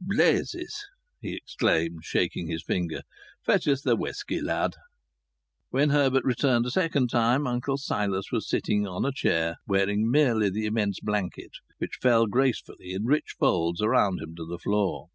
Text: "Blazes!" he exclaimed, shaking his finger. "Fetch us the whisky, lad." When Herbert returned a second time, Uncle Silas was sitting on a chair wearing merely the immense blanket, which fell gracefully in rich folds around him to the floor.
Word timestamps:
"Blazes!" 0.00 0.86
he 1.20 1.34
exclaimed, 1.34 2.02
shaking 2.02 2.46
his 2.48 2.62
finger. 2.64 3.02
"Fetch 3.44 3.68
us 3.68 3.82
the 3.82 3.94
whisky, 3.94 4.40
lad." 4.40 4.72
When 5.68 5.90
Herbert 5.90 6.24
returned 6.24 6.64
a 6.64 6.70
second 6.70 7.08
time, 7.10 7.46
Uncle 7.46 7.76
Silas 7.76 8.32
was 8.32 8.48
sitting 8.48 8.86
on 8.86 9.04
a 9.04 9.12
chair 9.12 9.56
wearing 9.66 10.10
merely 10.10 10.48
the 10.48 10.64
immense 10.64 11.00
blanket, 11.00 11.52
which 11.76 11.98
fell 12.00 12.26
gracefully 12.26 12.94
in 12.94 13.04
rich 13.04 13.34
folds 13.38 13.82
around 13.82 14.18
him 14.22 14.34
to 14.34 14.46
the 14.46 14.58
floor. 14.58 15.10